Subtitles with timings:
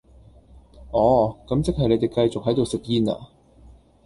[0.91, 3.15] 哦,咁即係你哋繼續喺度食煙呀?